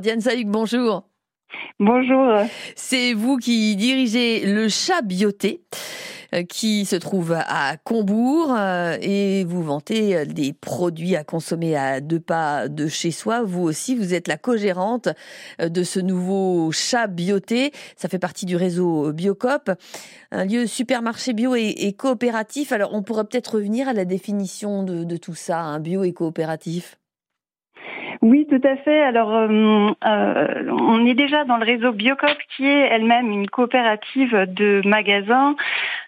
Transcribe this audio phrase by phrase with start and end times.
[0.00, 1.08] Diane Saïk, bonjour.
[1.80, 2.46] Bonjour.
[2.76, 5.60] C'est vous qui dirigez le chat bioté
[6.34, 11.74] euh, qui se trouve à Combourg euh, et vous vantez euh, des produits à consommer
[11.74, 13.42] à deux pas de chez soi.
[13.42, 15.08] Vous aussi, vous êtes la co-gérante
[15.58, 17.72] de ce nouveau chat bioté.
[17.96, 19.72] Ça fait partie du réseau Biocop,
[20.30, 22.70] un lieu supermarché bio et, coopératif.
[22.70, 26.98] Alors, on pourrait peut-être revenir à la définition de, tout ça, un bio et coopératif.
[28.20, 29.00] Oui, tout à fait.
[29.00, 34.34] Alors, euh, euh, on est déjà dans le réseau Biocop, qui est elle-même une coopérative
[34.48, 35.54] de magasins,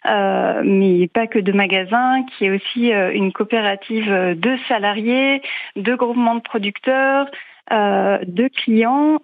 [0.06, 5.40] euh, mais pas que de magasins, qui est aussi une coopérative de salariés,
[5.76, 7.26] de groupements de producteurs,
[7.70, 9.20] de clients.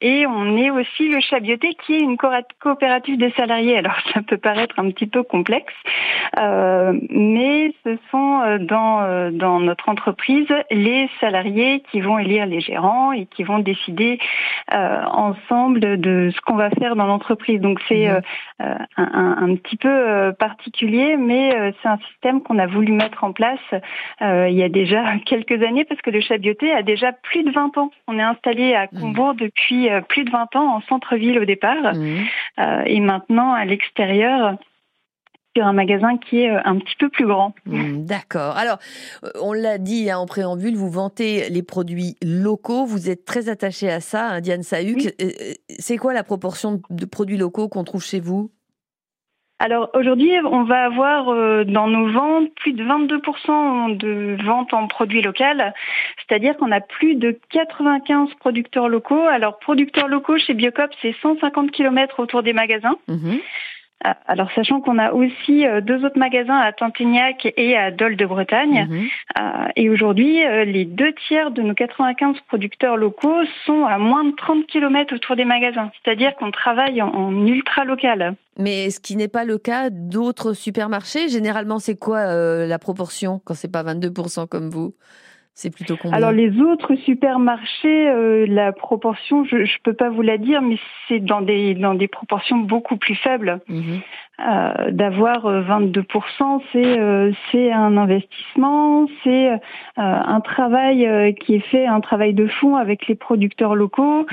[0.00, 3.76] Et on est aussi le Chabioté qui est une coopérative des salariés.
[3.78, 5.74] Alors ça peut paraître un petit peu complexe,
[6.38, 12.46] euh, mais ce sont euh, dans, euh, dans notre entreprise les salariés qui vont élire
[12.46, 14.18] les gérants et qui vont décider
[14.70, 17.60] ensemble de ce qu'on va faire dans l'entreprise.
[17.60, 23.24] Donc c'est un, un, petit peu particulier, mais c'est un système qu'on a voulu mettre
[23.24, 23.60] en place
[24.20, 27.78] il y a déjà quelques années parce que le Chabioté a déjà plus de 20
[27.78, 27.90] ans.
[28.06, 29.00] On est installé à mhm.
[29.00, 32.16] Combourg depuis euh, plus de 20 ans en centre-ville au départ mmh.
[32.60, 34.56] euh, et maintenant à l'extérieur
[35.56, 37.54] sur un magasin qui est euh, un petit peu plus grand.
[37.66, 38.56] Mmh, d'accord.
[38.56, 38.78] Alors,
[39.40, 43.90] on l'a dit hein, en préambule, vous vantez les produits locaux, vous êtes très attaché
[43.90, 45.14] à ça, hein, Diane Sahuc.
[45.78, 48.50] C'est quoi la proportion de produits locaux qu'on trouve chez vous?
[49.60, 54.86] Alors aujourd'hui, on va avoir euh, dans nos ventes plus de 22% de ventes en
[54.86, 55.42] produits locaux,
[56.18, 59.26] c'est-à-dire qu'on a plus de 95 producteurs locaux.
[59.26, 62.96] Alors producteurs locaux chez Biocop, c'est 150 km autour des magasins.
[63.08, 63.40] Mhm.
[64.06, 68.16] Euh, alors, sachant qu'on a aussi euh, deux autres magasins à Tantignac et à Dole
[68.16, 69.08] de Bretagne, mhm.
[69.40, 74.34] euh, et aujourd'hui, les deux tiers de nos 95 producteurs locaux sont à moins de
[74.36, 78.34] 30 km autour des magasins, c'est-à-dire qu'on travaille en, ultra local.
[78.58, 82.24] Mais ce qui n'est pas le cas d'autres supermarchés, généralement, c'est quoi
[82.66, 84.94] la proportion quand c'est pas 22% comme vous?
[85.58, 90.22] C'est plutôt combien Alors les autres supermarchés, euh, la proportion, je ne peux pas vous
[90.22, 93.60] la dire, mais c'est dans des dans des proportions beaucoup plus faibles.
[93.68, 94.00] Mhm.
[94.40, 96.04] Euh, d'avoir 22%,
[96.76, 99.50] euh, c'est c'est un investissement, c'est
[99.96, 104.26] un travail qui est fait, un travail de fond avec les producteurs locaux.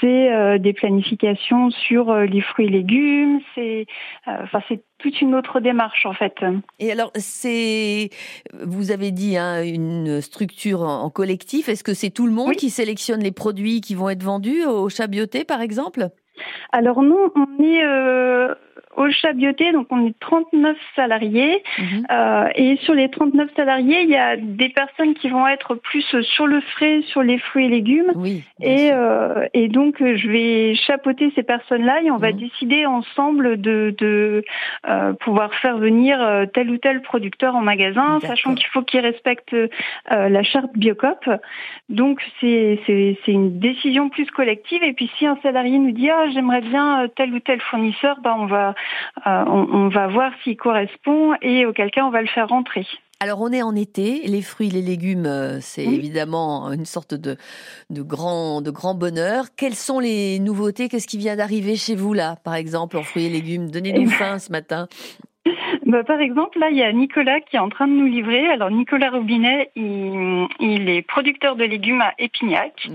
[0.00, 3.40] c'est des planifications sur les fruits et légumes.
[3.54, 3.86] C'est
[4.26, 6.34] enfin c'est toute une autre démarche en fait.
[6.78, 8.10] Et alors c'est,
[8.62, 11.68] vous avez dit hein, une structure en, collectif.
[11.68, 14.88] Est-ce que c'est tout le monde qui sélectionne les produits qui vont être vendus au
[14.88, 16.10] Chabioté par exemple?
[16.72, 18.54] Alors non, on est euh,
[18.96, 21.62] au Chabioté, donc on est 39 salariés.
[21.78, 22.06] Mhm.
[22.10, 26.04] Euh, et sur les 39 salariés, il y a des personnes qui vont être plus
[26.22, 28.12] sur le frais, sur les fruits et légumes.
[28.16, 32.38] Oui, et, euh, et donc, je vais chapeauter ces personnes-là et on va mhm.
[32.38, 34.44] décider ensemble de, de
[34.88, 36.18] euh, pouvoir faire venir
[36.52, 39.54] tel ou tel producteur en magasin, sachant qu'il faut qu'il respecte
[40.10, 41.28] la charte Biocop.
[41.88, 42.78] Donc, c'est
[43.28, 44.82] une décision plus collective.
[44.82, 48.34] Et puis, si un salarié nous dit, ah, j'aimerais bien tel ou tel fournisseur, ben,
[48.38, 48.67] on va
[49.26, 52.86] euh, on, va voir s'il correspond et auquel cas on va le faire rentrer.
[53.20, 57.36] Alors on est en été, les fruits, les légumes, euh, c'est évidemment une sorte de,
[57.90, 59.46] de, grand, de grand bonheur.
[59.56, 60.88] Quelles sont les nouveautés?
[60.88, 63.70] Qu'est-ce qui vient d'arriver chez vous là, par exemple, en fruits et légumes?
[63.70, 64.86] Donnez-nous eh ben, faim ce matin.
[65.86, 68.46] Bah, par exemple, là, il y a Nicolas qui est en train de nous livrer.
[68.48, 72.88] Alors, Nicolas Robinet, il, est producteur de légumes à Épignac.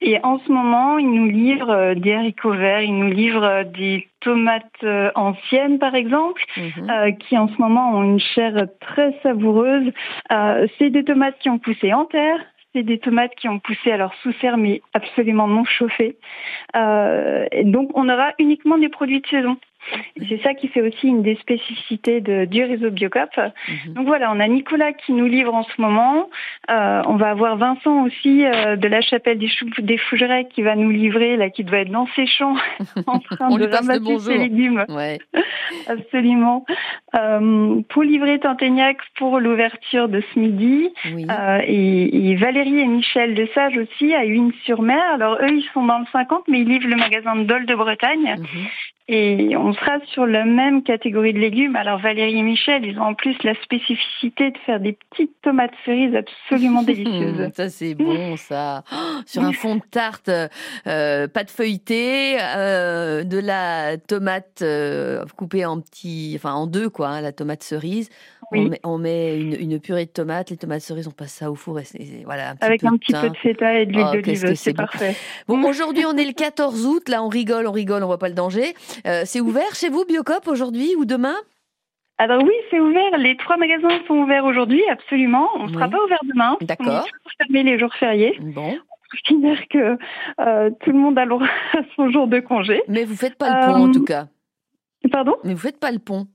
[0.00, 3.64] Et en ce moment, il nous livre euh, des haricots verts, il nous livre euh,
[3.64, 7.16] des tomates euh, anciennes, par exemple, mhm.
[7.18, 9.92] qui en ce moment ont une chair très savoureuse.
[10.78, 12.38] C'est des tomates qui ont poussé en terre,
[12.74, 16.16] c'est des tomates qui ont poussé alors sous serre mais absolument non chauffées.
[16.74, 19.56] donc on aura uniquement des produits de saison.
[20.28, 23.30] C'est ça qui fait aussi une des spécificités de, du réseau Biocop.
[23.36, 23.94] Mhm.
[23.94, 26.28] Donc voilà, on a Nicolas qui nous livre en ce moment.
[26.70, 30.76] Euh, on va avoir Vincent aussi euh, de la chapelle des, des Fougerets qui va
[30.76, 32.54] nous livrer, là, qui doit être dans ses champs
[33.06, 34.84] en train de ramasser ses légumes.
[34.88, 35.18] Ouais.
[35.88, 36.64] Absolument.
[37.14, 40.90] Euh, pour livrer Tantegnac pour l'ouverture de ce midi.
[41.66, 45.02] Et, et, Valérie et Michel de Sage aussi à Huines-sur-Mer.
[45.14, 47.74] Alors eux, ils sont dans le 50, mais ils livrent le magasin de Dole de
[47.74, 48.36] Bretagne.
[48.38, 48.66] Mhm.
[49.08, 51.74] Et on sera sur la même catégorie de légumes.
[51.74, 55.72] Alors Valérie et Michel, ils ont en plus la spécificité de faire des petites tomates
[55.84, 57.50] cerises absolument délicieuses.
[57.54, 58.84] ça c'est bon ça.
[58.92, 58.96] Oh,
[59.26, 60.30] sur un fond de tarte,
[60.86, 67.08] euh, pâte feuilletée, euh, de la tomate euh, coupée en petits, enfin en deux quoi,
[67.08, 68.08] hein, la tomate cerise.
[68.84, 71.84] On met, une, purée de tomates, les tomates cerises, on passe ça au four et,
[72.24, 72.54] voilà.
[72.60, 75.16] Avec un petit peu de feta et de l'huile oh, d'olive, c'est parfait.
[75.48, 78.28] Bon, aujourd'hui on est le 14 août, là on rigole, on rigole, on voit pas
[78.28, 78.74] le danger.
[79.06, 81.36] Euh, c'est ouvert chez vous, Biocop, aujourd'hui ou demain?
[82.18, 83.18] Alors oui, c'est ouvert.
[83.18, 85.48] Les trois magasins sont ouverts aujourd'hui, absolument.
[85.56, 86.56] On ne sera pas ouvert demain.
[86.60, 87.04] D'accord.
[87.24, 88.38] On fermer les jours fériés.
[88.40, 88.78] Bon.
[89.30, 89.98] Dire que
[90.40, 91.26] euh, tout le monde a
[91.96, 92.82] son jour de congé.
[92.88, 94.28] Mais vous faites pas le pont en tout cas.
[95.10, 95.36] Pardon?
[95.44, 96.28] Mais vous faites pas le pont.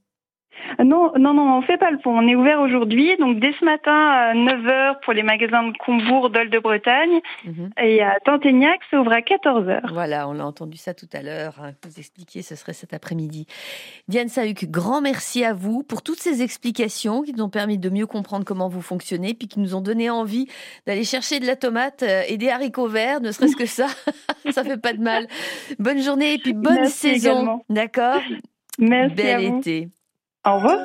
[0.80, 2.18] Non, non, non, on fait pas le pont.
[2.18, 6.30] On est ouvert aujourd'hui, donc dès ce matin à 9h pour les magasins de Combourg,
[6.30, 7.70] d'Ol de Bretagne, mhm.
[7.82, 9.94] et à Tantegnac, ça ouvre à 14h.
[9.94, 11.56] Voilà, on a entendu ça tout à l'heure.
[11.62, 13.48] Hein, vous expliquiez, ce serait cet après-midi.
[14.08, 17.90] Diane Sahuc, grand merci à vous pour toutes ces explications qui nous ont permis de
[17.90, 20.48] mieux comprendre comment vous fonctionnez, puis qui nous ont donné envie
[20.86, 23.88] d'aller chercher de la tomate euh, et des haricots verts, ne serait-ce que ça.
[24.52, 25.28] ça fait pas de mal.
[25.80, 27.62] Bonne journée et puis bonne saison.
[27.70, 28.22] D'accord?
[28.80, 29.16] Merci.
[29.16, 29.90] Bel été.
[30.48, 30.78] Au revoir.